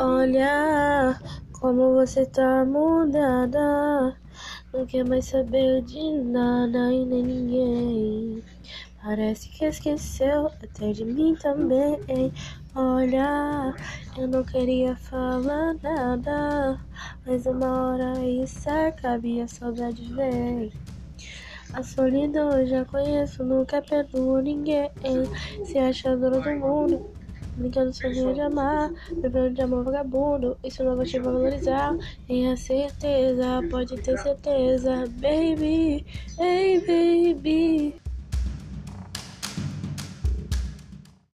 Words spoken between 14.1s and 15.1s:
eu não queria